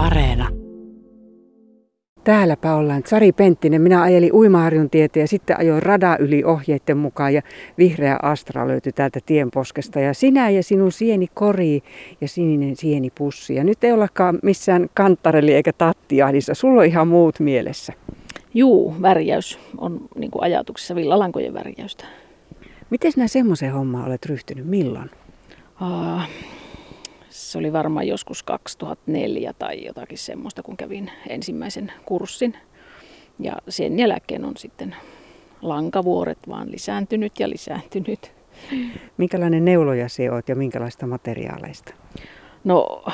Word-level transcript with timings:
Areena. 0.00 0.48
Täälläpä 2.24 2.74
ollaan. 2.74 3.02
Sari 3.06 3.32
Penttinen. 3.32 3.82
Minä 3.82 4.02
ajelin 4.02 4.32
Uimaharjun 4.32 4.90
tietä 4.90 5.18
ja 5.18 5.28
sitten 5.28 5.58
ajoin 5.58 5.82
rada 5.82 6.16
yli 6.20 6.44
ohjeiden 6.44 6.96
mukaan 6.96 7.34
ja 7.34 7.42
vihreä 7.78 8.18
Astra 8.22 8.68
löytyi 8.68 8.92
täältä 8.92 9.20
tienposkesta. 9.26 10.00
Ja 10.00 10.14
sinä 10.14 10.50
ja 10.50 10.62
sinun 10.62 10.92
sieni 10.92 11.26
kori 11.34 11.80
ja 12.20 12.28
sininen 12.28 12.76
sieni 12.76 13.10
pussi. 13.18 13.54
Ja 13.54 13.64
nyt 13.64 13.84
ei 13.84 13.92
ollakaan 13.92 14.38
missään 14.42 14.88
kanttareli 14.94 15.54
eikä 15.54 15.72
tattiahdissa. 15.72 16.54
Sulla 16.54 16.80
on 16.80 16.86
ihan 16.86 17.08
muut 17.08 17.40
mielessä. 17.40 17.92
Juu, 18.54 18.94
värjäys 19.02 19.58
on 19.78 20.00
niin 20.18 20.30
kuin 20.30 20.42
ajatuksessa 20.42 20.94
villalankojen 20.94 21.54
värjäystä. 21.54 22.04
Miten 22.90 23.12
sinä 23.12 23.28
semmoisen 23.28 23.72
hommaan 23.72 24.06
olet 24.06 24.26
ryhtynyt? 24.26 24.66
Milloin? 24.66 25.10
Uh, 25.82 26.22
se 27.30 27.58
oli 27.58 27.72
varmaan 27.72 28.06
joskus 28.06 28.42
2004 28.42 29.52
tai 29.52 29.84
jotakin 29.84 30.18
semmoista, 30.18 30.62
kun 30.62 30.76
kävin 30.76 31.10
ensimmäisen 31.28 31.92
kurssin. 32.04 32.56
Ja 33.38 33.52
sen 33.68 33.98
jälkeen 33.98 34.44
on 34.44 34.56
sitten 34.56 34.96
lankavuoret 35.62 36.38
vaan 36.48 36.72
lisääntynyt 36.72 37.32
ja 37.40 37.50
lisääntynyt. 37.50 38.32
Minkälainen 39.16 39.64
neuloja 39.64 40.08
se 40.08 40.30
oot 40.30 40.48
ja 40.48 40.56
minkälaista 40.56 41.06
materiaaleista? 41.06 41.94
No 42.64 43.04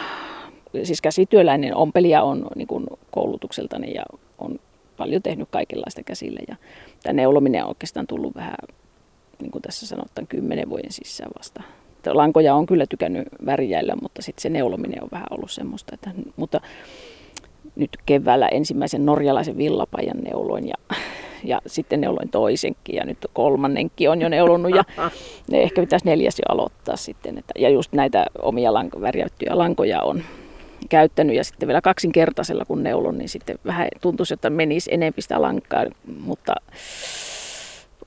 siis 0.82 1.00
käsityöläinen 1.00 1.76
ompelija 1.76 2.22
on 2.22 2.46
niin 2.56 2.68
kuin 2.68 2.86
koulutukseltani 3.10 3.94
ja 3.94 4.04
on 4.38 4.58
paljon 4.96 5.22
tehnyt 5.22 5.48
kaikenlaista 5.50 6.02
käsille. 6.02 6.40
Ja 6.48 6.56
tämä 7.02 7.12
neulominen 7.12 7.62
on 7.62 7.68
oikeastaan 7.68 8.06
tullut 8.06 8.34
vähän, 8.34 8.56
niin 9.40 9.50
kuin 9.50 9.62
tässä 9.62 9.86
sanotaan, 9.86 10.26
kymmenen 10.26 10.70
vuoden 10.70 10.92
sisään 10.92 11.30
vasta 11.38 11.62
lankoja 12.12 12.54
on 12.54 12.66
kyllä 12.66 12.86
tykännyt 12.86 13.28
värjäillä, 13.46 13.94
mutta 14.02 14.22
sitten 14.22 14.42
se 14.42 14.48
neulominen 14.48 15.02
on 15.02 15.08
vähän 15.12 15.26
ollut 15.30 15.50
semmoista. 15.50 15.94
Että, 15.94 16.10
mutta 16.36 16.60
nyt 17.76 17.90
keväällä 18.06 18.48
ensimmäisen 18.48 19.06
norjalaisen 19.06 19.56
villapajan 19.56 20.18
neuloin 20.24 20.68
ja, 20.68 20.74
ja 21.44 21.60
sitten 21.66 22.00
neuloin 22.00 22.28
toisenkin 22.28 22.96
ja 22.96 23.04
nyt 23.04 23.18
kolmannenkin 23.32 24.10
on 24.10 24.22
jo 24.22 24.28
neulonut 24.28 24.70
ja 24.74 24.84
ne 25.50 25.62
ehkä 25.62 25.80
pitäisi 25.80 26.06
neljäs 26.06 26.38
jo 26.38 26.54
aloittaa 26.54 26.96
sitten. 26.96 27.38
Että, 27.38 27.52
ja 27.58 27.68
just 27.68 27.92
näitä 27.92 28.26
omia 28.42 28.74
lanko, 28.74 29.00
värjäyttyjä 29.00 29.58
lankoja 29.58 30.02
on 30.02 30.22
käyttänyt 30.88 31.36
ja 31.36 31.44
sitten 31.44 31.66
vielä 31.66 31.80
kaksinkertaisella 31.80 32.64
kun 32.64 32.82
neulon, 32.82 33.18
niin 33.18 33.28
sitten 33.28 33.58
vähän 33.66 33.88
tuntuisi, 34.00 34.34
että 34.34 34.50
menisi 34.50 34.94
enemmän 34.94 35.22
sitä 35.22 35.42
lankaa, 35.42 35.84
mutta 36.20 36.54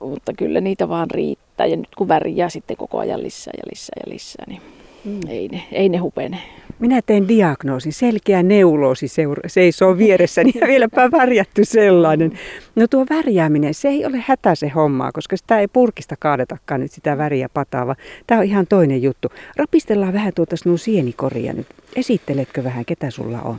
mutta 0.00 0.32
kyllä 0.32 0.60
niitä 0.60 0.88
vaan 0.88 1.10
riittää. 1.10 1.49
Ja 1.66 1.76
nyt 1.76 1.94
kun 1.96 2.08
värjää 2.08 2.48
sitten 2.48 2.76
koko 2.76 2.98
ajan 2.98 3.22
lisää 3.22 3.52
ja 3.56 3.62
lisää 3.70 4.02
ja 4.06 4.12
lisää, 4.12 4.44
niin 4.48 4.62
mm. 5.04 5.20
ei, 5.28 5.48
ne, 5.48 5.62
ei 5.72 5.88
ne 5.88 5.98
hupene. 5.98 6.38
Minä 6.78 7.00
teen 7.06 7.28
diagnoosin, 7.28 7.92
selkeä 7.92 8.42
neuloosi 8.42 9.08
seura- 9.08 9.48
seisoo 9.48 9.98
vieressäni 9.98 10.52
ja 10.60 10.66
vieläpä 10.66 11.10
värjätty 11.10 11.64
sellainen. 11.64 12.32
No 12.76 12.86
tuo 12.86 13.06
värjääminen, 13.10 13.74
se 13.74 13.88
ei 13.88 14.06
ole 14.06 14.24
hätä 14.26 14.54
se 14.54 14.68
homma, 14.68 15.12
koska 15.12 15.36
sitä 15.36 15.60
ei 15.60 15.68
purkista 15.68 16.16
kaadetakaan 16.18 16.80
nyt 16.80 16.92
sitä 16.92 17.18
väriä 17.18 17.48
pataava. 17.54 17.96
Tämä 18.26 18.38
on 18.38 18.46
ihan 18.46 18.66
toinen 18.66 19.02
juttu. 19.02 19.28
Rapistellaan 19.56 20.12
vähän 20.12 20.32
tuota 20.34 20.56
sinun 20.56 20.78
sienikoria 20.78 21.52
nyt. 21.52 21.66
Esitteletkö 21.96 22.64
vähän, 22.64 22.84
ketä 22.84 23.10
sulla 23.10 23.42
on? 23.42 23.56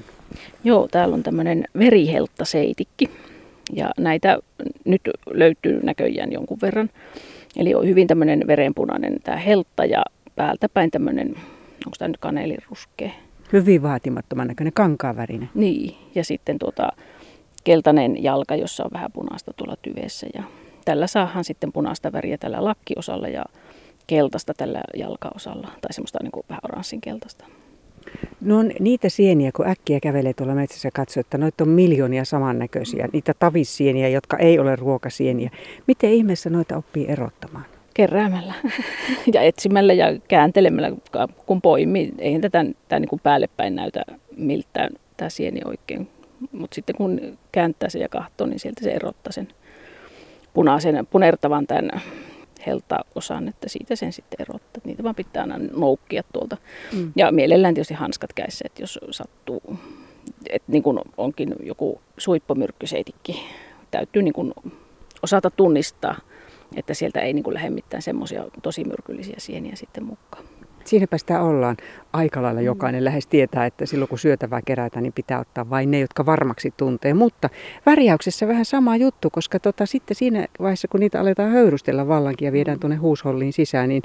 Joo, 0.64 0.88
täällä 0.88 1.14
on 1.14 1.24
tämmöinen 1.24 1.64
veriheltta 1.80 2.46
seitikki. 2.46 3.10
Ja 3.74 3.92
näitä 3.98 4.40
nyt 4.86 5.02
löytyy 5.34 5.80
näköjään 5.84 6.32
jonkun 6.32 6.58
verran. 6.62 6.90
Eli 7.58 7.76
on 7.76 7.88
hyvin 7.88 8.08
tämmöinen 8.08 8.44
verenpunainen 8.48 9.18
tämä 9.24 9.38
heltta 9.38 9.86
ja 9.86 10.04
päältä 10.36 10.70
päin 10.70 10.92
tämmöinen, 10.92 11.28
onko 11.86 11.96
tämä 12.00 12.10
nyt 12.10 12.18
kaneliruskea? 12.18 13.12
Hyvin 13.54 13.84
vaatimattoman 13.84 14.48
näköinen, 14.48 14.74
kankaavärinen. 14.74 15.50
Niin, 15.54 15.96
ja 16.16 16.24
sitten 16.24 16.60
tuota, 16.60 16.90
keltainen 17.64 18.24
jalka, 18.24 18.56
jossa 18.56 18.84
on 18.84 18.92
vähän 18.94 19.12
punaista 19.12 19.54
tuolla 19.54 19.76
tyveessä. 19.82 20.28
Ja 20.34 20.44
tällä 20.86 21.08
saahan 21.08 21.44
sitten 21.44 21.72
punaista 21.72 22.12
väriä 22.12 22.38
tällä 22.38 22.64
lakkiosalla 22.64 23.28
ja 23.28 23.46
keltaista 24.08 24.54
tällä 24.54 24.82
jalkaosalla, 24.98 25.68
tai 25.82 25.94
semmoista 25.94 26.20
niin 26.22 26.32
kuin 26.32 26.46
vähän 26.50 26.62
oranssin 26.64 27.02
keltaista. 27.02 27.46
No 28.42 28.58
on 28.58 28.72
niitä 28.80 29.10
sieniä, 29.10 29.52
kun 29.56 29.68
äkkiä 29.68 30.00
kävelee 30.00 30.34
tuolla 30.34 30.56
metsässä 30.56 30.88
ja 30.88 30.92
katsoo, 30.92 31.22
että 31.22 31.38
noita 31.38 31.64
on 31.64 31.70
miljoonia 31.70 32.26
samannäköisiä. 32.26 33.10
Niitä 33.14 33.34
tavissieniä, 33.40 34.08
jotka 34.08 34.38
ei 34.38 34.60
ole 34.60 34.76
ruokasieniä. 34.76 35.50
Miten 35.88 36.12
ihmeessä 36.12 36.50
noita 36.50 36.78
oppii 36.78 37.06
erottamaan? 37.08 37.66
Keräämällä 37.94 38.54
ja 39.34 39.42
etsimällä 39.42 39.94
ja 39.94 40.06
kääntelemällä, 40.28 40.92
kun 41.46 41.62
poimii. 41.62 42.12
Eihän 42.18 42.42
tätä, 42.42 42.66
tätä 42.88 43.00
niin 43.00 43.10
kuin 43.10 43.20
päälle 43.24 43.50
päin 43.58 43.76
näytä 43.76 44.04
miltään 44.38 44.90
tämä 45.18 45.30
sieni 45.30 45.62
oikein. 45.66 46.08
Mutta 46.52 46.76
sitten 46.76 46.96
kun 46.96 47.38
kääntää 47.52 47.90
sen 47.90 48.02
ja 48.02 48.10
katsoo, 48.10 48.48
niin 48.48 48.60
sieltä 48.60 48.84
se 48.84 48.92
erottaa 48.92 49.32
sen 49.32 49.48
punaisen, 50.54 51.08
punertavan 51.08 51.68
tämän 51.68 51.90
heltaosan, 52.66 53.48
että 53.48 53.70
siitä 53.70 53.96
sen 53.96 54.14
sitten 54.14 54.38
erottaa. 54.42 54.82
Niitä 54.86 55.04
vaan 55.04 55.16
pitää 55.16 55.42
aina 55.42 55.58
noukkia 55.78 56.24
tuolta. 56.34 56.58
Mm. 56.94 57.12
Ja 57.16 57.32
mielellään 57.32 57.74
tietysti 57.74 57.94
hanskat 57.94 58.34
käissä, 58.34 58.64
että 58.66 58.84
jos 58.84 59.00
sattuu, 59.12 59.78
että 60.50 60.72
niin 60.72 60.84
kuin 60.84 61.00
onkin 61.18 61.56
joku 61.64 62.02
suippomyrkkyseitikki, 62.18 63.44
täytyy 63.92 64.22
niin 64.22 64.34
kuin 64.34 64.54
osata 65.24 65.50
tunnistaa, 65.50 66.16
että 66.76 66.94
sieltä 66.94 67.20
ei 67.20 67.34
niin 67.34 67.44
kuin 67.44 67.54
lähde 67.54 67.70
mitään 67.70 68.02
semmoisia 68.02 68.44
tosi 68.62 68.84
myrkyllisiä 68.84 69.36
sieniä 69.38 69.76
sitten 69.76 70.04
mukaan. 70.04 70.44
Siinäpä 70.86 71.18
sitä 71.18 71.42
ollaan. 71.42 71.78
Aika 72.14 72.42
lailla 72.42 72.62
jokainen 72.62 73.06
lähes 73.06 73.28
tietää, 73.28 73.66
että 73.66 73.86
silloin 73.86 74.10
kun 74.10 74.20
syötävää 74.20 74.62
kerätään, 74.66 75.04
niin 75.04 75.14
pitää 75.14 75.40
ottaa 75.40 75.70
vain 75.70 75.92
ne, 75.92 76.00
jotka 76.00 76.26
varmaksi 76.26 76.74
tuntee. 76.78 77.14
Mutta 77.14 77.50
värjäyksessä 77.86 78.48
vähän 78.48 78.66
sama 78.66 78.96
juttu, 78.96 79.30
koska 79.30 79.60
tota, 79.60 79.86
sitten 79.86 80.16
siinä 80.16 80.48
vaiheessa, 80.60 80.88
kun 80.88 81.00
niitä 81.00 81.22
aletaan 81.22 81.52
höyrustella 81.52 82.08
vallankin 82.08 82.46
ja 82.46 82.52
viedään 82.52 82.80
tuonne 82.80 82.96
huusholliin 82.96 83.54
sisään, 83.54 83.90
niin 83.90 84.02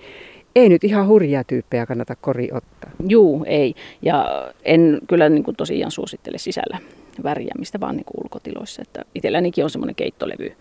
ei 0.56 0.68
nyt 0.68 0.84
ihan 0.84 1.06
hurjaa 1.08 1.44
tyyppejä 1.44 1.86
kannata 1.86 2.16
kori 2.16 2.48
ottaa. 2.52 2.90
Juu, 3.08 3.44
ei. 3.48 3.74
Ja 4.02 4.50
en 4.64 4.98
kyllä 5.08 5.28
niin 5.28 5.44
kuin 5.44 5.56
tosiaan 5.56 5.90
suosittele 5.90 6.38
sisällä 6.38 6.78
värjäämistä, 7.24 7.80
vaan 7.80 7.96
niin 7.96 8.04
kuin 8.04 8.24
ulkotiloissa. 8.24 8.82
Että 8.82 9.02
itsellänikin 9.14 9.64
on 9.64 9.70
semmoinen 9.70 9.94
keittolevy 9.94 10.52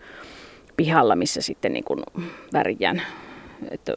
pihalla, 0.76 1.16
missä 1.16 1.40
sitten 1.40 1.72
niin 1.72 1.84
kuin 1.84 2.00
värjään. 2.52 3.02
Että, 3.70 3.92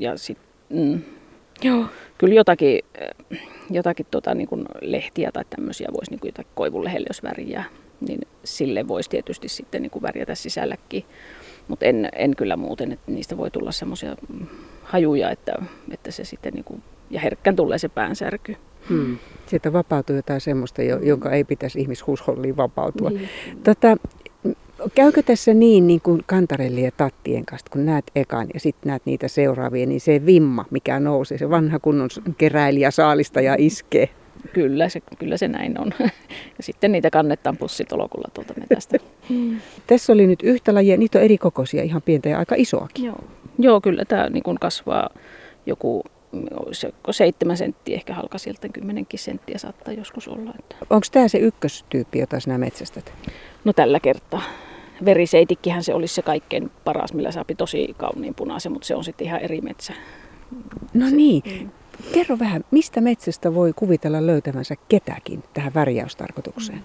ja 0.00 0.16
sit, 0.16 0.38
mm, 0.68 1.02
Joo. 1.62 1.86
Kyllä 2.18 2.34
jotakin, 2.34 2.80
jotakin 3.70 4.06
tota, 4.10 4.34
niin 4.34 4.48
kuin 4.48 4.64
lehtiä 4.80 5.32
tai 5.32 5.44
tämmöisiä 5.50 5.88
voisi 5.92 6.10
niin 6.10 6.20
kuin 6.20 6.28
jotakin 6.28 6.52
koivun 6.54 6.84
lehelle, 6.84 7.06
jos 7.08 7.22
värjää, 7.22 7.64
niin 8.00 8.20
sille 8.44 8.88
voisi 8.88 9.10
tietysti 9.10 9.48
sitten 9.48 9.82
niin 9.82 9.90
kuin 9.90 10.02
värjätä 10.02 10.34
sisälläkin. 10.34 11.04
Mutta 11.68 11.86
en, 11.86 12.08
en 12.12 12.36
kyllä 12.36 12.56
muuten, 12.56 12.92
että 12.92 13.10
niistä 13.10 13.36
voi 13.36 13.50
tulla 13.50 13.72
semmoisia 13.72 14.16
hajuja, 14.82 15.30
että, 15.30 15.52
että 15.90 16.10
se 16.10 16.24
sitten 16.24 16.52
niin 16.52 16.64
kuin, 16.64 16.82
ja 17.10 17.20
herkkän 17.20 17.56
tulee 17.56 17.78
se 17.78 17.88
päänsärky. 17.88 18.56
Hmm. 18.88 19.18
Sieltä 19.46 19.72
vapautuu 19.72 20.16
jotain 20.16 20.40
semmoista, 20.40 20.82
jonka 20.82 21.30
ei 21.30 21.44
pitäisi 21.44 21.80
ihmishuusholliin 21.80 22.56
vapautua. 22.56 23.10
Niin. 23.10 23.28
Tota, 23.64 23.96
Käykö 24.96 25.22
tässä 25.22 25.54
niin, 25.54 25.86
niin 25.86 26.00
kuin 26.00 26.22
kantarelli 26.26 26.82
ja 26.82 26.90
tattien 26.96 27.46
kanssa, 27.46 27.66
kun 27.70 27.86
näet 27.86 28.04
ekan 28.14 28.46
ja 28.54 28.60
sitten 28.60 28.90
näet 28.90 29.02
niitä 29.04 29.28
seuraavia, 29.28 29.86
niin 29.86 30.00
se 30.00 30.26
vimma, 30.26 30.64
mikä 30.70 31.00
nousee, 31.00 31.38
se 31.38 31.50
vanha 31.50 31.78
kunnon 31.78 32.08
keräilijä 32.38 32.90
saalista 32.90 33.40
ja 33.40 33.56
iskee? 33.58 34.08
Kyllä 34.52 34.88
se, 34.88 35.00
kyllä 35.18 35.36
se 35.36 35.48
näin 35.48 35.80
on. 35.80 35.92
Ja 36.58 36.62
sitten 36.62 36.92
niitä 36.92 37.10
kannetaan 37.10 37.56
pussitolokulla 37.56 38.28
tuolta 38.34 38.54
metästä. 38.60 38.98
Tässä 39.86 40.12
oli 40.12 40.26
nyt 40.26 40.42
yhtä 40.42 40.74
lajia, 40.74 40.96
niitä 40.96 41.18
on 41.18 41.24
eri 41.24 41.38
kokoisia, 41.38 41.82
ihan 41.82 42.02
pientä 42.02 42.28
ja 42.28 42.38
aika 42.38 42.54
isoakin. 42.58 43.04
Joo, 43.04 43.24
Joo 43.58 43.80
kyllä 43.80 44.04
tämä 44.04 44.28
niin 44.28 44.58
kasvaa 44.60 45.10
joku 45.66 46.02
seitsemän 47.10 47.56
senttiä, 47.56 47.94
ehkä 47.94 48.14
halka 48.14 48.38
sieltä 48.38 48.68
kymmenenkin 48.68 49.18
senttiä 49.18 49.58
saattaa 49.58 49.94
joskus 49.94 50.28
olla. 50.28 50.54
Onko 50.90 51.06
tämä 51.12 51.28
se 51.28 51.38
ykköstyyppi, 51.38 52.18
jota 52.18 52.40
sinä 52.40 52.58
metsästät? 52.58 53.12
No 53.64 53.72
tällä 53.72 54.00
kertaa 54.00 54.42
veriseitikkihän 55.04 55.84
se 55.84 55.94
olisi 55.94 56.14
se 56.14 56.22
kaikkein 56.22 56.70
paras, 56.84 57.12
millä 57.12 57.32
saapi 57.32 57.54
tosi 57.54 57.94
kauniin 57.96 58.34
punaisen, 58.34 58.72
mutta 58.72 58.86
se 58.86 58.94
on 58.94 59.04
sitten 59.04 59.26
ihan 59.26 59.40
eri 59.40 59.60
metsä. 59.60 59.92
No 60.94 61.06
niin. 61.10 61.42
Mm. 61.60 61.70
Kerro 62.12 62.38
vähän, 62.38 62.64
mistä 62.70 63.00
metsästä 63.00 63.54
voi 63.54 63.72
kuvitella 63.76 64.26
löytävänsä 64.26 64.74
ketäkin 64.88 65.44
tähän 65.54 65.74
värjäystarkoitukseen? 65.74 66.84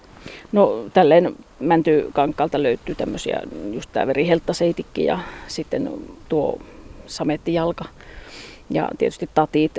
No 0.52 0.84
tälleen 0.94 1.36
mäntykankalta 1.60 2.62
löytyy 2.62 2.94
tämmöisiä, 2.94 3.42
just 3.72 3.90
tämä 3.92 4.06
verihelttaseitikki 4.06 5.04
ja 5.04 5.18
sitten 5.46 5.90
tuo 6.28 6.58
samettijalka. 7.06 7.84
Ja 8.70 8.88
tietysti 8.98 9.28
tatit, 9.34 9.72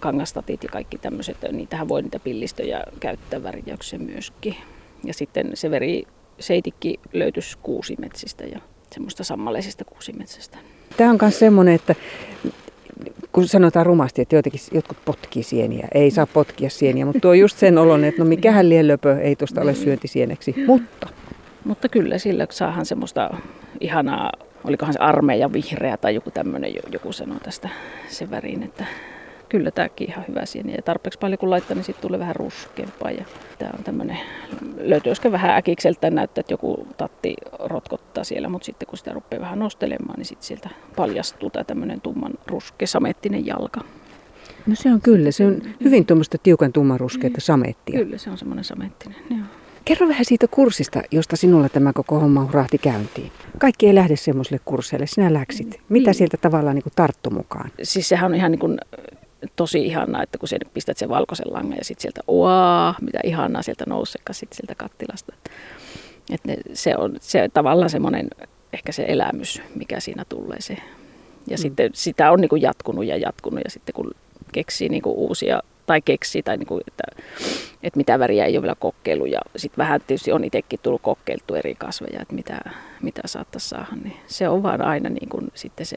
kangastatit 0.00 0.62
ja 0.62 0.68
kaikki 0.68 0.98
tämmöiset, 0.98 1.36
niitähän 1.52 1.88
voi 1.88 2.02
niitä 2.02 2.18
pillistöjä 2.18 2.82
käyttää 3.00 3.42
värjäykseen 3.42 4.02
myöskin. 4.02 4.56
Ja 5.04 5.14
sitten 5.14 5.50
se 5.54 5.70
veri 5.70 6.06
seitikki 6.38 7.00
löytyisi 7.12 7.58
kuusimetsistä 7.62 8.44
ja 8.44 8.60
semmoista 8.92 9.24
sammaleisesta 9.24 9.84
kuusimetsästä. 9.84 10.58
Tämä 10.96 11.10
on 11.10 11.18
myös 11.22 11.38
semmoinen, 11.38 11.74
että 11.74 11.94
kun 13.32 13.48
sanotaan 13.48 13.86
rumasti, 13.86 14.22
että 14.22 14.36
jotenkin, 14.36 14.60
jotkut 14.72 14.98
potkii 15.04 15.42
sieniä. 15.42 15.88
Ei 15.94 16.10
saa 16.10 16.26
potkia 16.26 16.70
sieniä, 16.70 17.06
mutta 17.06 17.20
tuo 17.20 17.30
on 17.30 17.38
just 17.38 17.58
sen 17.58 17.78
olon, 17.78 18.04
että 18.04 18.22
no 18.22 18.28
mikähän 18.28 18.68
lielöpö 18.68 19.20
ei 19.20 19.36
tuosta 19.36 19.60
ole 19.60 19.74
syöntisieneksi. 19.74 20.54
Mutta 20.66 21.08
mutta 21.66 21.88
kyllä 21.88 22.18
sillä 22.18 22.46
saahan 22.50 22.86
semmoista 22.86 23.30
ihanaa, 23.80 24.32
olikohan 24.64 24.92
se 24.92 24.98
armeija 24.98 25.52
vihreä 25.52 25.96
tai 25.96 26.14
joku 26.14 26.30
tämmöinen, 26.30 26.72
joku 26.92 27.12
sanoo 27.12 27.38
tästä 27.38 27.68
sen 28.08 28.30
väriin, 28.30 28.62
että 28.62 28.84
kyllä 29.48 29.70
tämäkin 29.70 30.10
ihan 30.10 30.24
hyvä 30.28 30.46
sieni. 30.46 30.74
Ja 30.74 30.82
tarpeeksi 30.82 31.18
paljon 31.18 31.38
kun 31.38 31.50
laittaa, 31.50 31.74
niin 31.74 31.84
sitten 31.84 32.02
tulee 32.02 32.20
vähän 32.20 32.36
ruskeampaa. 32.36 33.10
Ja 33.10 33.24
tämä 33.58 33.70
on 33.78 33.84
tämmöinen, 33.84 34.18
löytyy 34.78 35.10
joskin 35.10 35.32
vähän 35.32 35.56
äkikseltä 35.56 36.10
näyttää, 36.10 36.40
että 36.40 36.52
joku 36.52 36.88
tatti 36.96 37.34
rotkottaa 37.58 38.24
siellä, 38.24 38.48
mutta 38.48 38.66
sitten 38.66 38.88
kun 38.88 38.98
sitä 38.98 39.12
rupeaa 39.12 39.42
vähän 39.42 39.58
nostelemaan, 39.58 40.14
niin 40.16 40.26
sitten 40.26 40.46
sieltä 40.46 40.70
paljastuu 40.96 41.50
tämä 41.50 41.64
tämmöinen 41.64 42.00
tumman 42.00 42.32
ruske 42.46 42.86
samettinen 42.86 43.46
jalka. 43.46 43.80
No 44.66 44.74
se 44.74 44.92
on 44.92 45.00
kyllä, 45.00 45.30
se 45.30 45.46
on 45.46 45.62
hyvin 45.84 46.06
tuommoista 46.06 46.38
tiukan 46.42 46.72
tummanruskeita 46.72 47.40
samettia. 47.40 47.98
Kyllä, 47.98 48.18
se 48.18 48.30
on 48.30 48.38
semmoinen 48.38 48.64
samettinen, 48.64 49.18
joo. 49.30 49.40
Kerro 49.84 50.08
vähän 50.08 50.24
siitä 50.24 50.46
kurssista, 50.50 51.02
josta 51.10 51.36
sinulla 51.36 51.68
tämä 51.68 51.92
koko 51.92 52.20
homma 52.20 52.44
hurahti 52.44 52.78
käyntiin. 52.78 53.32
Kaikki 53.58 53.86
ei 53.86 53.94
lähde 53.94 54.16
semmoiselle 54.16 54.60
kursseille, 54.64 55.06
sinä 55.06 55.32
läksit. 55.32 55.80
Mitä 55.88 56.10
niin. 56.10 56.14
sieltä 56.14 56.36
tavallaan 56.36 56.74
niin 56.74 56.84
tarttu 56.96 57.30
mukaan? 57.30 57.70
Siis 57.82 58.08
sehän 58.08 58.30
on 58.30 58.34
ihan 58.34 58.50
niin 58.50 58.58
kuin 58.58 58.78
tosi 59.56 59.86
ihanaa, 59.86 60.22
että 60.22 60.38
kun 60.38 60.48
sen 60.48 60.60
pistät 60.74 60.98
sen 60.98 61.08
valkoisen 61.08 61.52
langan 61.52 61.78
ja 61.78 61.84
sitten 61.84 62.02
sieltä, 62.02 62.20
uaa, 62.28 62.94
mitä 63.00 63.18
ihanaa 63.24 63.62
sieltä 63.62 63.84
nousekaan 63.88 64.34
sitten 64.34 64.56
sieltä 64.56 64.74
kattilasta. 64.74 65.34
Että 66.30 66.48
ne, 66.48 66.56
se 66.72 66.96
on 66.96 67.16
se 67.20 67.48
tavallaan 67.54 67.90
semmoinen 67.90 68.28
ehkä 68.72 68.92
se 68.92 69.04
elämys, 69.08 69.62
mikä 69.74 70.00
siinä 70.00 70.24
tulee 70.28 70.60
se. 70.60 70.76
Ja 71.46 71.56
mm. 71.56 71.60
sitten 71.62 71.90
sitä 71.94 72.30
on 72.30 72.40
niin 72.40 72.48
kuin 72.48 72.62
jatkunut 72.62 73.04
ja 73.04 73.16
jatkunut 73.16 73.60
ja 73.64 73.70
sitten 73.70 73.94
kun 73.94 74.10
keksii 74.52 74.88
niin 74.88 75.02
kuin 75.02 75.16
uusia 75.16 75.62
tai 75.86 76.02
keksii, 76.02 76.42
tai 76.42 76.56
niin 76.56 76.66
kuin, 76.66 76.82
että, 76.88 77.22
että 77.82 77.96
mitä 77.96 78.18
väriä 78.18 78.44
ei 78.44 78.56
ole 78.56 78.62
vielä 78.62 78.76
kokeillut. 78.78 79.30
Ja 79.30 79.40
sitten 79.56 79.78
vähän 79.78 80.00
tietysti 80.06 80.32
on 80.32 80.44
itsekin 80.44 80.80
tullut 80.82 81.02
kokeiltu 81.02 81.54
eri 81.54 81.74
kasveja, 81.74 82.22
että 82.22 82.34
mitä, 82.34 82.58
mitä 83.02 83.20
saattaisi 83.24 83.68
saada. 83.68 83.86
Niin 84.04 84.16
se 84.26 84.48
on 84.48 84.62
vaan 84.62 84.82
aina 84.82 85.08
niin 85.08 85.28
kuin, 85.28 85.48
sitten 85.54 85.86
se, 85.86 85.96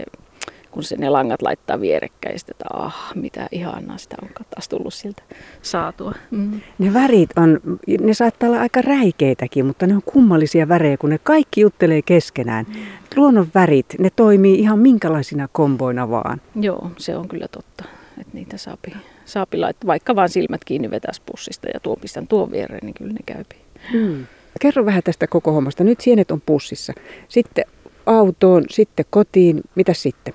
kun 0.72 0.84
se 0.84 0.96
ne 0.98 1.10
langat 1.10 1.42
laittaa 1.42 1.82
vierekkäin, 1.82 2.36
että 2.36 2.66
ah, 2.74 3.12
mitä 3.16 3.48
ihanaa 3.52 3.98
sitä 3.98 4.16
on 4.22 4.30
taas 4.50 4.70
tullut 4.70 4.94
siltä 4.94 5.24
saatua. 5.62 6.14
Mm. 6.32 6.62
Ne 6.80 6.94
värit 6.94 7.30
on, 7.36 7.60
ne 8.02 8.14
saattaa 8.14 8.50
olla 8.50 8.60
aika 8.60 8.82
räikeitäkin, 8.82 9.66
mutta 9.66 9.88
ne 9.88 9.96
on 9.96 10.02
kummallisia 10.06 10.68
värejä, 10.68 10.98
kun 10.98 11.10
ne 11.10 11.20
kaikki 11.24 11.62
juttelee 11.62 12.02
keskenään. 12.02 12.66
Mm. 12.70 12.76
Luonnon 13.16 13.48
värit, 13.56 13.96
ne 14.00 14.10
toimii 14.16 14.60
ihan 14.60 14.80
minkälaisina 14.80 15.48
komboina 15.52 16.10
vaan. 16.10 16.42
Joo, 16.56 16.92
se 16.98 17.18
on 17.18 17.28
kyllä 17.28 17.48
totta, 17.48 17.86
että 18.18 18.34
niitä 18.34 18.58
saapi 18.58 18.94
saapi 19.30 19.58
laittaa, 19.58 19.88
vaikka 19.88 20.16
vaan 20.16 20.30
silmät 20.30 20.64
kiinni 20.66 20.92
vetäisi 20.92 21.22
pussista 21.26 21.68
ja 21.74 21.80
tuo 21.80 21.96
pistän 21.96 22.28
tuon 22.28 22.52
viereen, 22.52 22.86
niin 22.86 22.94
kyllä 22.94 23.14
ne 23.14 23.20
käypi. 23.26 23.56
Hmm. 23.92 24.26
Kerro 24.60 24.86
vähän 24.86 25.04
tästä 25.04 25.28
koko 25.28 25.52
hommasta. 25.52 25.84
Nyt 25.84 26.02
sienet 26.02 26.32
on 26.32 26.42
pussissa. 26.42 26.94
Sitten 27.28 27.66
autoon, 28.10 28.64
sitten 28.70 29.06
kotiin. 29.10 29.62
Mitä 29.76 29.94
sitten? 29.94 30.34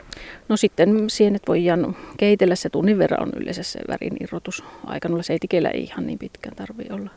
No 0.48 0.56
sitten 0.56 1.10
sienet 1.10 1.42
voidaan 1.48 1.96
keitellä. 2.16 2.54
Se 2.54 2.70
tunnin 2.70 2.98
verran 2.98 3.22
on 3.22 3.32
yleensä 3.36 3.62
se 3.62 3.80
värin 3.88 4.16
irrotus. 4.20 4.64
Aikanolla 4.84 5.22
se 5.22 5.32
ei 5.32 5.82
ihan 5.82 6.06
niin 6.06 6.18
pitkään 6.18 6.56
tarvii 6.56 6.88
olla. 6.90 7.10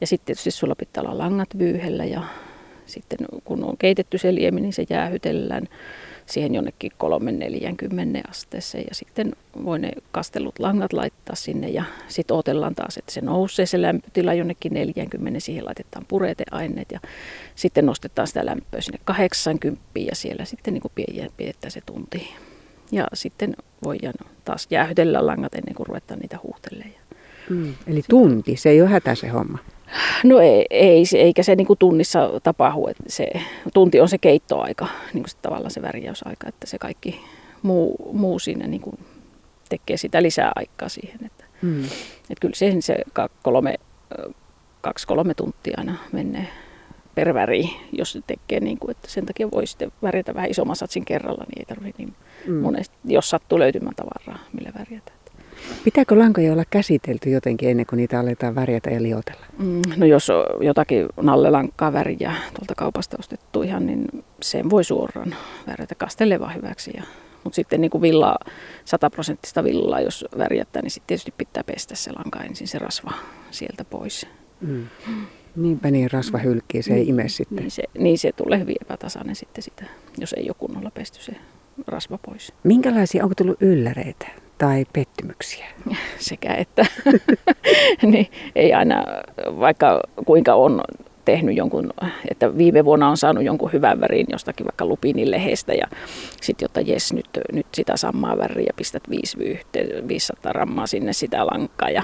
Ja 0.00 0.06
sitten 0.06 0.26
tietysti 0.26 0.50
sulla 0.50 0.74
pitää 0.74 1.02
olla 1.02 1.18
langat 1.18 1.58
vyyhellä 1.58 2.04
ja 2.04 2.22
sitten 2.86 3.18
kun 3.44 3.64
on 3.64 3.76
keitetty 3.78 4.18
se 4.18 4.34
liemi, 4.34 4.60
niin 4.60 4.72
se 4.72 4.86
jäähytellään 4.90 5.64
siihen 6.28 6.54
jonnekin 6.54 6.92
3-40 8.24 8.30
asteeseen 8.30 8.84
ja 8.88 8.94
sitten 8.94 9.32
voi 9.64 9.78
ne 9.78 9.90
kastellut 10.12 10.58
langat 10.58 10.92
laittaa 10.92 11.36
sinne 11.36 11.68
ja 11.68 11.84
sitten 12.08 12.34
odotellaan 12.34 12.74
taas, 12.74 12.96
että 12.96 13.12
se 13.12 13.20
nousee 13.20 13.66
se 13.66 13.82
lämpötila 13.82 14.34
jonnekin 14.34 14.74
40, 14.74 15.40
siihen 15.40 15.64
laitetaan 15.64 16.04
pureteaineet 16.08 16.92
ja 16.92 17.00
sitten 17.54 17.86
nostetaan 17.86 18.28
sitä 18.28 18.46
lämpöä 18.46 18.80
sinne 18.80 18.98
80 19.04 19.82
ja 19.94 20.14
siellä 20.14 20.44
sitten 20.44 20.74
niin 20.74 20.82
kuin 20.82 20.92
pidetään 21.36 21.70
se 21.70 21.80
tunti. 21.86 22.34
Ja 22.92 23.06
sitten 23.14 23.56
voidaan 23.84 24.14
taas 24.44 24.66
jäähytellä 24.70 25.26
langat 25.26 25.54
ennen 25.54 25.74
kuin 25.74 25.86
ruvetaan 25.86 26.20
niitä 26.20 26.38
huuhtelemaan. 26.42 26.94
Mm, 27.50 27.74
eli 27.86 28.02
tunti, 28.08 28.56
se 28.56 28.70
ei 28.70 28.82
ole 28.82 28.90
hätä 28.90 29.14
se 29.14 29.28
homma. 29.28 29.58
No 30.24 30.40
ei, 30.40 30.66
ei 30.70 31.04
eikä 31.14 31.42
se 31.42 31.56
niin 31.56 31.66
kuin 31.66 31.78
tunnissa 31.78 32.40
tapahdu. 32.42 32.86
Että 32.86 33.04
se, 33.06 33.28
tunti 33.74 34.00
on 34.00 34.08
se 34.08 34.18
keittoaika, 34.18 34.88
niin 35.14 35.22
kuin 35.22 35.30
se, 35.30 35.36
tavallaan 35.42 35.70
se 35.70 35.82
värjäysaika, 35.82 36.48
että 36.48 36.66
se 36.66 36.78
kaikki 36.78 37.20
muu, 37.62 38.10
muu 38.12 38.38
siinä 38.38 38.66
niin 38.66 38.80
kuin 38.80 38.98
tekee 39.68 39.96
sitä 39.96 40.22
lisää 40.22 40.52
aikaa 40.54 40.88
siihen. 40.88 41.18
Että, 41.26 41.44
mm. 41.62 41.84
että 41.84 42.40
kyllä 42.40 42.54
siihen 42.54 42.82
se 42.82 42.96
kolme, 43.42 43.74
kaksi-kolme 44.80 45.34
tuntia 45.34 45.74
aina 45.78 45.94
menee 46.12 46.48
per 47.14 47.34
väri, 47.34 47.70
jos 47.92 48.12
se 48.12 48.20
tekee 48.26 48.60
niin 48.60 48.78
kuin, 48.78 48.90
että 48.90 49.08
sen 49.10 49.26
takia 49.26 49.50
voi 49.50 49.66
sitten 49.66 49.92
värjätä 50.02 50.34
vähän 50.34 50.50
isomman 50.50 50.76
satsin 50.76 51.04
kerralla, 51.04 51.44
niin 51.48 51.58
ei 51.58 51.64
tarvitse 51.64 52.02
niin 52.02 52.14
mm. 52.46 52.54
monesti, 52.54 52.96
jos 53.04 53.30
sattuu 53.30 53.58
löytymään 53.58 53.94
tavaraa, 53.94 54.44
millä 54.52 54.72
värjätä. 54.78 55.12
Pitääkö 55.84 56.18
lankoja 56.18 56.52
olla 56.52 56.64
käsitelty 56.70 57.30
jotenkin 57.30 57.70
ennen 57.70 57.86
kuin 57.86 57.96
niitä 57.96 58.20
aletaan 58.20 58.54
värjätä 58.54 58.90
ja 58.90 59.02
liotella? 59.02 59.46
Mm, 59.58 59.82
no 59.96 60.06
jos 60.06 60.30
on 60.30 60.44
jotakin 60.60 61.06
nallelankkaa 61.22 61.92
väriä 61.92 62.34
tuolta 62.54 62.74
kaupasta 62.76 63.16
ostettu 63.18 63.62
ihan, 63.62 63.86
niin 63.86 64.24
sen 64.42 64.70
voi 64.70 64.84
suoraan 64.84 65.34
värjätä 65.66 65.94
kasteleva 65.94 66.48
hyväksi. 66.48 66.90
Ja, 66.96 67.02
mutta 67.44 67.56
sitten 67.56 67.80
niin 67.80 67.90
kuin 67.90 68.02
villaa, 68.02 68.38
sataprosenttista 68.84 69.64
villaa, 69.64 70.00
jos 70.00 70.24
värjättää, 70.38 70.82
niin 70.82 70.90
sitten 70.90 71.06
tietysti 71.06 71.34
pitää 71.38 71.64
pestä 71.64 71.94
se 71.96 72.12
lanka 72.12 72.40
ensin 72.40 72.68
se 72.68 72.78
rasva 72.78 73.12
sieltä 73.50 73.84
pois. 73.84 74.26
Mm. 74.60 74.86
Niinpä 75.56 75.90
niin, 75.90 76.10
rasva 76.10 76.38
hylkii, 76.38 76.82
se 76.82 76.92
ei 76.94 76.98
niin, 76.98 77.08
ime 77.08 77.28
sitten. 77.28 77.56
Niin 77.56 77.70
se, 77.70 77.82
niin 77.98 78.18
se 78.18 78.32
tulee 78.32 78.58
hyvin 78.58 78.76
epätasainen 78.80 79.36
sitten 79.36 79.62
sitä, 79.62 79.84
jos 80.18 80.32
ei 80.32 80.48
ole 80.48 80.56
kunnolla 80.58 80.90
pesty 80.90 81.22
se 81.22 81.32
rasva 81.86 82.18
pois. 82.26 82.52
Minkälaisia, 82.64 83.22
onko 83.22 83.34
tullut 83.34 83.62
ylläreitä? 83.62 84.26
Tai 84.58 84.84
pettymyksiä? 84.92 85.66
Sekä 86.18 86.54
että 86.54 86.86
niin, 88.02 88.26
ei 88.56 88.74
aina, 88.74 89.04
vaikka 89.60 90.00
kuinka 90.26 90.54
on 90.54 90.80
tehnyt 91.24 91.56
jonkun, 91.56 91.90
että 92.30 92.56
viime 92.56 92.84
vuonna 92.84 93.08
on 93.08 93.16
saanut 93.16 93.44
jonkun 93.44 93.72
hyvän 93.72 94.00
värin 94.00 94.26
jostakin 94.32 94.66
vaikka 94.66 94.86
lupinilehestä 94.86 95.74
ja 95.74 95.86
sitten 96.42 96.64
jotta 96.64 96.80
jes 96.80 97.12
nyt, 97.12 97.28
nyt 97.52 97.66
sitä 97.74 97.96
samaa 97.96 98.38
väriä 98.38 98.72
pistät 98.76 99.02
5 99.10 99.38
vyyhte, 99.38 99.86
500 100.08 100.52
rammaa 100.52 100.86
sinne 100.86 101.12
sitä 101.12 101.46
lankaa 101.46 101.90
ja, 101.90 102.02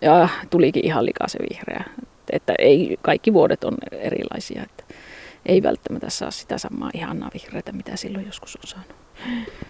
ja 0.00 0.28
tulikin 0.50 0.84
ihan 0.84 1.04
se 1.26 1.38
vihreä. 1.50 1.84
Että 2.32 2.54
ei, 2.58 2.96
kaikki 3.02 3.32
vuodet 3.32 3.64
on 3.64 3.74
erilaisia, 3.92 4.62
että 4.62 4.84
ei 5.46 5.62
välttämättä 5.62 6.10
saa 6.10 6.30
sitä 6.30 6.58
samaa 6.58 6.90
ihanaa 6.94 7.30
vihreätä, 7.34 7.72
mitä 7.72 7.96
silloin 7.96 8.26
joskus 8.26 8.56
on 8.56 8.68
saanut. 8.68 9.03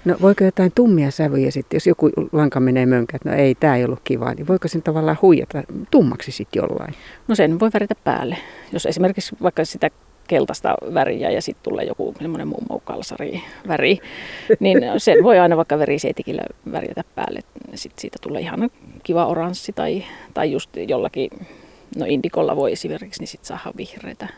No 0.04 0.16
voiko 0.20 0.44
jotain 0.44 0.72
tummia 0.74 1.10
sävyjä 1.10 1.50
sitten, 1.50 1.76
jos 1.76 1.86
joku 1.86 2.10
lanka 2.32 2.60
menee 2.60 2.86
mönkään, 2.86 3.16
että 3.16 3.30
no 3.30 3.36
ei, 3.36 3.54
tämä 3.54 3.76
ei 3.76 3.84
ollut 3.84 4.00
kiva, 4.04 4.34
niin 4.34 4.46
voiko 4.46 4.68
sen 4.68 4.82
tavallaan 4.82 5.18
huijata 5.22 5.62
tummaksi 5.90 6.32
sitten 6.32 6.60
jollain? 6.60 6.94
No 7.28 7.34
sen 7.34 7.60
voi 7.60 7.70
väritä 7.74 7.94
päälle. 8.04 8.36
Jos 8.72 8.86
esimerkiksi 8.86 9.36
vaikka 9.42 9.64
sitä 9.64 9.90
keltaista 10.28 10.74
väriä 10.94 11.30
ja 11.30 11.42
sitten 11.42 11.62
tulee 11.62 11.84
joku 11.84 12.14
semmoinen 12.18 12.48
mummo 12.48 12.82
väri, 13.68 13.98
niin 14.60 14.78
sen 14.98 15.24
voi 15.24 15.38
aina 15.38 15.56
vaikka 15.56 15.78
verisietikillä 15.78 16.42
värjätä 16.72 17.04
päälle. 17.14 17.40
Sitten 17.74 18.00
siitä 18.00 18.18
tulee 18.20 18.40
ihan 18.40 18.70
kiva 19.02 19.26
oranssi 19.26 19.72
tai, 19.72 20.04
tai 20.34 20.52
just 20.52 20.70
jollakin, 20.88 21.30
no 21.96 22.06
indikolla 22.08 22.56
voi 22.56 22.72
esimerkiksi, 22.72 23.20
niin 23.20 23.28
sitten 23.28 23.46
saada 23.46 23.72
vihreitä 23.76 24.28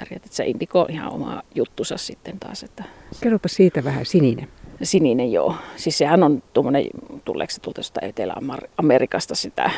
väriä. 0.00 0.16
Että 0.16 0.36
se 0.36 0.44
indiko 0.44 0.80
on 0.80 0.90
ihan 0.90 1.12
oma 1.12 1.42
juttusa 1.54 1.96
sitten 1.96 2.38
taas. 2.38 2.62
Että... 2.62 2.84
Kerropa 3.20 3.48
siitä 3.48 3.84
vähän, 3.84 4.06
sininen. 4.06 4.48
Sininen 4.82 5.32
joo. 5.32 5.54
Siis 5.76 5.98
sehän 5.98 6.22
on 6.22 6.42
tuommoinen, 6.52 6.84
tuleeko 7.24 7.50
se 7.50 7.60
tuolta 7.60 7.80
Etelä-Amerikasta 8.02 9.34
sitä, 9.34 9.70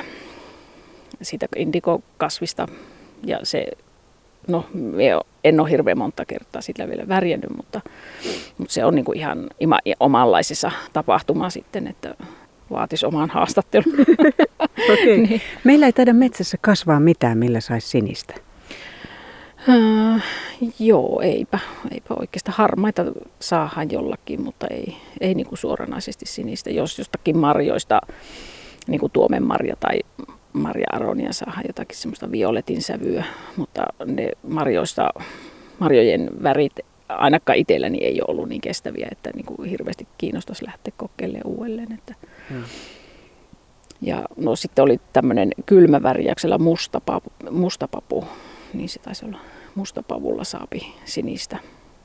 siitä 1.23 1.47
indikokasvista. 1.57 2.69
Ja 3.27 3.39
se, 3.43 3.67
no 4.49 4.67
en 5.45 5.61
ole 5.61 5.71
hirveän 5.71 5.99
monta 5.99 6.25
kertaa 6.25 6.63
sillä 6.63 6.89
vielä 6.89 7.09
värjännyt, 7.09 7.57
mutta, 7.57 7.81
mutta 8.59 8.75
se 8.75 8.85
on 8.85 8.95
niin 8.95 9.05
kuin 9.05 9.19
ihan 9.19 9.51
ima, 9.61 9.79
omanlaisessa 10.01 10.71
tapahtuma 10.93 11.51
sitten, 11.51 11.87
että 11.87 12.15
vaatisi 12.71 13.07
oman 13.07 13.31
haastattelun. 13.31 13.95
okay. 14.93 15.17
niin. 15.29 15.41
Meillä 15.65 15.87
ei 15.87 15.93
taida 15.93 16.13
metsässä 16.13 16.59
kasvaa 16.61 17.01
mitään, 17.01 17.39
millä 17.39 17.61
saisi 17.61 17.89
sinistä. 17.89 18.35
Äh, 19.69 20.25
joo, 20.79 21.21
eipä, 21.21 21.59
eipä 21.91 22.15
oikeastaan 22.21 22.57
harmaita 22.57 23.05
saahan 23.41 23.91
jollakin, 23.91 24.43
mutta 24.43 24.67
ei, 24.71 24.97
ei 25.21 25.35
niin 25.35 25.47
kuin 25.47 25.59
suoranaisesti 25.59 26.27
sinistä. 26.27 26.71
Jos 26.71 26.99
jostakin 26.99 27.39
marjoista, 27.39 28.01
niin 28.87 29.01
kuin 29.01 29.13
tuomenmarja 29.13 29.77
tai 29.81 30.01
marja 30.53 30.87
aronia 30.93 31.33
saadaan 31.33 31.65
jotakin 31.67 31.99
semmoista 31.99 32.31
violetin 32.31 32.83
sävyä, 32.83 33.25
mutta 33.57 33.87
ne 34.07 34.31
marjoista, 34.43 35.11
marjojen 35.79 36.31
värit 36.43 36.73
ainakaan 37.09 37.59
itselläni 37.59 37.99
ei 37.99 38.21
ole 38.21 38.31
ollut 38.31 38.49
niin 38.49 38.61
kestäviä, 38.61 39.09
että 39.13 39.31
niin 39.35 39.47
kuin 39.47 39.71
hirveästi 39.71 40.09
kiinnostaisi 40.19 40.67
lähteä 40.67 40.93
kokeilemaan 40.97 41.47
uudelleen. 41.47 41.93
Että. 41.93 42.15
Hmm. 42.51 42.63
Ja 44.03 44.25
no 44.37 44.57
sitten 44.57 44.83
oli 44.83 45.01
tämmöinen 45.13 45.51
kylmävärjäyksellä 45.67 46.59
mustapapu, 46.59 47.33
mustapapu, 47.51 48.25
niin 48.75 48.89
se 48.89 48.99
taisi 48.99 49.27
olla 49.27 49.39
mustapavulla 49.75 50.45
saapi 50.45 50.95
sinistä. 51.05 51.59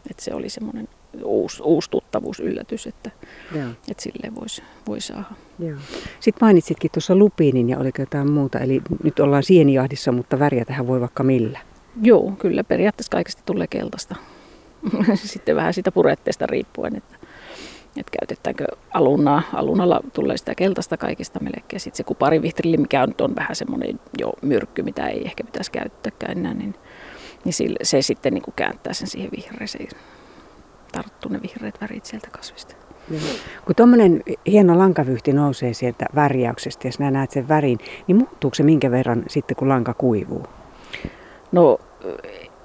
Että 0.10 0.24
se 0.24 0.34
oli 0.34 0.50
semmoinen 0.50 0.88
uusi, 1.24 1.64
uusi 1.64 1.90
tuttavuus, 1.90 2.40
yllätys, 2.40 2.88
että, 2.88 3.12
Joo. 3.56 3.70
että 3.70 4.04
silleen 4.04 4.36
voisi 4.36 4.64
voi 4.88 5.02
saada. 5.02 5.24
Joo. 5.60 5.78
Sitten 6.20 6.46
mainitsitkin 6.46 6.92
tuossa 6.92 7.16
lupiinin 7.16 7.70
ja 7.70 7.80
oliko 7.80 8.02
jotain 8.02 8.32
muuta, 8.32 8.60
eli 8.60 8.82
nyt 9.04 9.20
ollaan 9.20 9.44
sienijahdissa, 9.44 10.12
mutta 10.12 10.40
väriä 10.40 10.66
tähän 10.66 10.88
voi 10.88 11.02
vaikka 11.02 11.24
millä. 11.24 11.60
Joo, 12.02 12.32
kyllä 12.40 12.64
periaatteessa 12.64 13.12
kaikesta 13.12 13.42
tulee 13.46 13.68
keltaista. 13.68 14.16
Sitten 15.16 15.56
vähän 15.56 15.74
sitä 15.74 15.92
puretteesta 15.92 16.46
riippuen, 16.46 16.96
että, 16.96 17.15
että 18.00 18.18
käytetäänkö 18.20 18.66
alunaa. 18.94 19.42
Alunalla 19.54 20.02
tulee 20.14 20.38
sitä 20.38 20.56
keltaista 20.56 20.98
kaikista 20.98 21.40
melkein. 21.40 21.80
Sitten 21.80 21.98
se 21.98 22.04
kuparivihtrili, 22.04 22.78
mikä 22.78 23.08
nyt 23.08 23.22
on 23.22 23.36
vähän 23.36 23.56
semmoinen 23.56 24.00
jo 24.18 24.34
myrkky, 24.42 24.84
mitä 24.84 25.08
ei 25.08 25.26
ehkä 25.26 25.44
pitäisi 25.44 25.72
käyttääkään 25.72 26.38
enää, 26.38 26.54
niin, 26.54 26.76
niin 27.44 27.54
sille, 27.54 27.80
se 27.84 28.02
sitten 28.02 28.34
niin 28.34 28.42
kuin 28.42 28.56
kääntää 28.56 28.94
sen 28.94 29.08
siihen 29.08 29.32
vihreeseen. 29.36 29.88
Tarttuu 30.92 31.32
ne 31.32 31.42
vihreät 31.42 31.82
värit 31.82 32.06
sieltä 32.06 32.28
kasvista. 32.32 32.76
Kun 33.66 33.76
tuommoinen 33.76 34.24
hieno 34.48 34.78
lankavyyhti 34.78 35.34
nousee 35.34 35.74
sieltä 35.74 36.06
värjäyksestä, 36.16 36.88
ja 36.88 36.92
sinä 36.92 37.12
näet 37.12 37.32
sen 37.32 37.48
värin, 37.48 37.78
niin 38.08 38.18
muuttuuko 38.18 38.56
se 38.56 38.64
minkä 38.64 38.92
verran 38.92 39.24
sitten, 39.28 39.58
kun 39.58 39.70
lanka 39.70 39.94
kuivuu? 39.94 40.44
No 41.52 41.80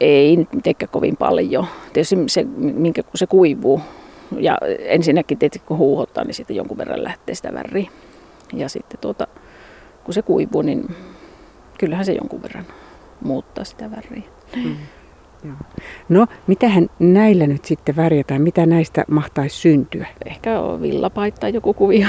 ei 0.00 0.46
mitenkään 0.54 0.90
kovin 0.92 1.16
paljon. 1.16 1.66
Tietysti 1.92 2.16
se, 2.26 2.44
minkä, 2.56 3.02
kun 3.02 3.18
se 3.18 3.26
kuivuu, 3.26 3.80
ja 4.38 4.58
ensinnäkin 4.78 5.38
tietysti 5.38 5.66
kun 5.66 5.78
huuhottaa, 5.78 6.24
niin 6.24 6.34
sitten 6.34 6.56
jonkun 6.56 6.78
verran 6.78 7.04
lähtee 7.04 7.34
sitä 7.34 7.54
väriä. 7.54 7.90
Ja 8.52 8.68
sitten 8.68 9.00
tuota, 9.00 9.26
kun 10.04 10.14
se 10.14 10.22
kuivuu, 10.22 10.62
niin 10.62 10.94
kyllähän 11.78 12.04
se 12.04 12.12
jonkun 12.12 12.42
verran 12.42 12.66
muuttaa 13.20 13.64
sitä 13.64 13.90
väriä. 13.90 14.22
Mm. 14.56 14.76
Joo. 15.44 15.56
No, 16.08 16.26
mitähän 16.46 16.90
näillä 16.98 17.46
nyt 17.46 17.64
sitten 17.64 17.96
värjätään? 17.96 18.42
Mitä 18.42 18.66
näistä 18.66 19.04
mahtaisi 19.08 19.56
syntyä? 19.56 20.06
Ehkä 20.26 20.60
on 20.60 20.82
villapaita 20.82 21.48
joku 21.48 21.74
kuvio. 21.74 22.08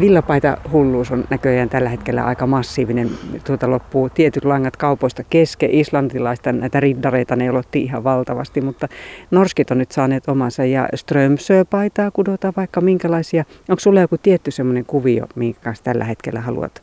Villapaita 0.00 0.56
hulluus 0.72 1.10
on 1.10 1.24
näköjään 1.30 1.68
tällä 1.68 1.88
hetkellä 1.88 2.24
aika 2.24 2.46
massiivinen. 2.46 3.10
Tuota 3.44 3.70
loppuu 3.70 4.08
tietyt 4.08 4.44
langat 4.44 4.76
kaupoista 4.76 5.24
kesken. 5.30 5.70
Islantilaista 5.70 6.52
näitä 6.52 6.80
riddareita 6.80 7.36
ne 7.36 7.50
olottiin 7.50 7.84
ihan 7.84 8.04
valtavasti, 8.04 8.60
mutta 8.60 8.88
norskit 9.30 9.70
on 9.70 9.78
nyt 9.78 9.92
saaneet 9.92 10.28
omansa. 10.28 10.64
Ja 10.64 10.88
Strömsö-paitaa 10.94 12.10
kudotaan 12.10 12.54
vaikka 12.56 12.80
minkälaisia. 12.80 13.44
Onko 13.68 13.80
sulla 13.80 14.00
joku 14.00 14.18
tietty 14.18 14.50
semmoinen 14.50 14.84
kuvio, 14.84 15.26
minkä 15.34 15.74
tällä 15.84 16.04
hetkellä 16.04 16.40
haluat 16.40 16.82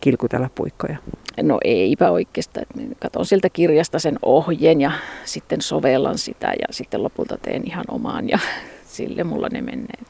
kilkutella 0.00 0.50
puikkoja? 0.54 0.96
No 1.42 1.58
eipä 1.64 2.10
oikeastaan. 2.10 2.66
Katon 3.00 3.26
sieltä 3.26 3.50
kirjasta 3.50 3.98
sen 3.98 4.18
ohjeen 4.22 4.80
ja 4.80 4.90
sitten 5.24 5.60
sovellan 5.60 6.18
sitä 6.18 6.46
ja 6.46 6.66
sitten 6.70 7.02
lopulta 7.02 7.38
teen 7.42 7.62
ihan 7.66 7.84
omaan 7.88 8.28
ja 8.28 8.38
sille 8.88 9.24
mulla 9.24 9.48
ne 9.52 9.62
menee. 9.62 10.02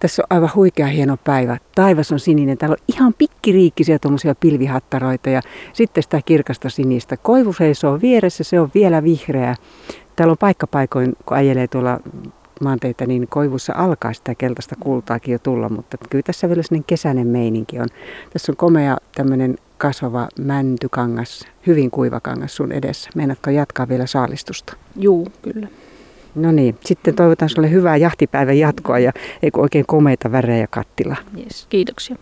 Tässä 0.00 0.22
on 0.22 0.36
aivan 0.36 0.50
huikea 0.54 0.86
hieno 0.86 1.16
päivä. 1.24 1.58
Taivas 1.74 2.12
on 2.12 2.20
sininen. 2.20 2.58
Täällä 2.58 2.76
on 2.80 2.84
ihan 2.88 3.14
pikkiriikkisiä 3.18 3.98
tuommoisia 3.98 4.34
pilvihattaroita 4.34 5.30
ja 5.30 5.40
sitten 5.72 6.02
sitä 6.02 6.20
kirkasta 6.24 6.70
sinistä. 6.70 7.16
Koivu 7.16 7.52
seisoo 7.52 7.98
vieressä, 8.02 8.44
se 8.44 8.60
on 8.60 8.70
vielä 8.74 9.04
vihreä. 9.04 9.54
Täällä 10.16 10.32
on 10.32 10.38
paikkapaikoin, 10.38 11.16
kun 11.26 11.36
ajelee 11.36 11.68
tuolla 11.68 12.00
maanteita, 12.60 13.06
niin 13.06 13.28
koivussa 13.28 13.72
alkaa 13.76 14.12
sitä 14.12 14.34
keltaista 14.34 14.76
kultaakin 14.80 15.32
jo 15.32 15.38
tulla, 15.38 15.68
mutta 15.68 15.96
kyllä 16.10 16.22
tässä 16.22 16.48
vielä 16.48 16.62
sellainen 16.62 16.84
kesäinen 16.84 17.26
meininki 17.26 17.80
on. 17.80 17.88
Tässä 18.32 18.52
on 18.52 18.56
komea 18.56 18.96
tämmöinen 19.14 19.58
kasvava 19.78 20.28
mäntykangas, 20.38 21.46
hyvin 21.66 21.90
kuiva 21.90 22.20
kangas 22.20 22.56
sun 22.56 22.72
edessä. 22.72 23.10
Meinaatko 23.14 23.50
jatkaa 23.50 23.88
vielä 23.88 24.06
saalistusta? 24.06 24.76
Juu, 24.96 25.26
kyllä. 25.42 25.68
No 26.34 26.52
niin, 26.52 26.76
sitten 26.84 27.14
toivotan 27.14 27.48
sulle 27.48 27.70
hyvää 27.70 27.96
jahtipäivän 27.96 28.58
jatkoa 28.58 28.98
ja 28.98 29.12
eikö 29.42 29.60
oikein 29.60 29.86
komeita 29.86 30.32
värejä 30.32 30.66
kattila. 30.70 31.16
Yes, 31.38 31.66
kiitoksia. 31.68 32.16